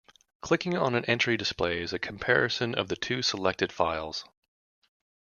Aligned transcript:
Clicking 0.41 0.75
on 0.75 0.95
an 0.95 1.05
entry 1.05 1.37
displays 1.37 1.93
a 1.93 1.99
comparison 1.99 2.73
of 2.73 2.87
the 2.87 2.95
two 2.95 3.21
selected 3.21 3.71
files. 3.71 4.25